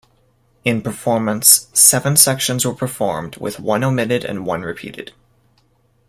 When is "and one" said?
4.25-4.63